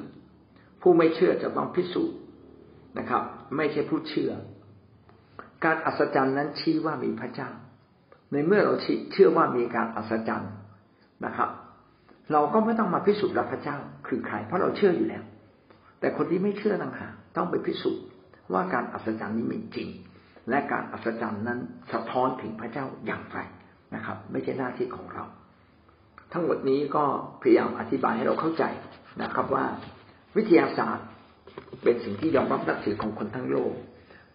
[0.83, 2.19] ผู้ไม่เชื่อจะต้องพิสูจน์
[2.99, 3.23] นะครับ
[3.57, 4.31] ไม่ใช่ผู้เชื่อ
[5.65, 7.51] การอัศจรรย์นั้นชี้ว่ามีพระเจ้า
[8.33, 8.75] ในเมื่อเรา
[9.13, 10.53] เชื่อว่ามีการอัศจรรย์
[11.27, 11.51] นะครับ
[12.33, 15.25] เราก็ไม่ต้องมาพิสูจน์ว่าพระเจ้าคือใครเพราะเราเชื่ออยู่แล้ว
[16.01, 18.05] แต่คนที่ไม่เชื่อต่างหากต้องไปพิสูจน์
[18.53, 19.89] ว่าการอัศจรรย์นี้มีจริง
[20.51, 21.59] และการอัศจรรย์นั้น
[21.93, 23.39] สะท้อนถึงพระเจ้าอย่างไร
[23.95, 25.25] นะครับ ไม่ใช่หน้าที่ของเรา
[26.33, 27.05] ทั้งหมดนี้ก็
[27.43, 28.65] พยายามอธิบายให้เราเข้าใจ
[29.23, 29.65] นะครับว่า
[30.37, 31.07] วิทยาศาสตร์
[31.83, 33.73] เป็นสิ่งที่ยอมรับนับถือของคนทั้งโลก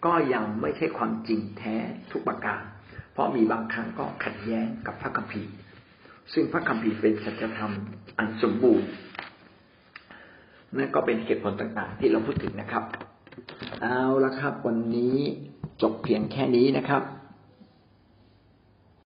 [0.06, 1.75] ก็ยังไม่ใช่ความจริงแท้
[2.12, 2.62] ทุกประการ
[3.22, 5.52] ราะมีบางครั้งก็ขัดแย้งกับพระคัมภีร์
[6.34, 7.74] ซึ่งพระคัมภีร์เป็นสัจธรรม
[8.18, 8.90] อันสมบูรณ์
[10.78, 12.84] นั่นก็เป็นเหตุผลต่างๆ ที่เราพูดถึงนะครับ
[13.82, 15.18] เอาละครับ วันนี้
[15.82, 17.04] จบเพียงแค่นี้นะครับ